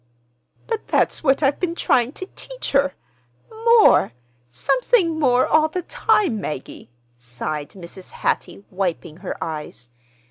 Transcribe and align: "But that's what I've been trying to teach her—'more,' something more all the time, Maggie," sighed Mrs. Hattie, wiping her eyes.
"But 0.65 0.87
that's 0.87 1.23
what 1.23 1.43
I've 1.43 1.59
been 1.59 1.75
trying 1.75 2.11
to 2.13 2.25
teach 2.35 2.71
her—'more,' 2.71 4.13
something 4.49 5.19
more 5.19 5.45
all 5.45 5.67
the 5.67 5.83
time, 5.83 6.41
Maggie," 6.41 6.89
sighed 7.19 7.69
Mrs. 7.73 8.09
Hattie, 8.09 8.65
wiping 8.71 9.17
her 9.17 9.37
eyes. 9.43 9.91